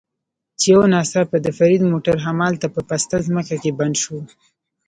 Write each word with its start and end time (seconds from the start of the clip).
چې 0.59 0.65
یو 0.73 0.81
ناڅاپه 0.93 1.37
د 1.41 1.47
فرید 1.57 1.81
موټر 1.91 2.15
همالته 2.25 2.67
په 2.75 2.81
پسته 2.89 3.15
ځمکه 3.27 3.55
کې 3.61 3.71
بند 3.79 3.95
شو. 4.03 4.17